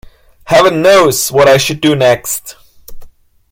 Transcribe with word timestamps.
Heaven 0.45 0.81
knows 0.81 1.31
what 1.31 1.47
I 1.47 1.57
should 1.57 1.79
do 1.79 1.95
next. 1.95 2.55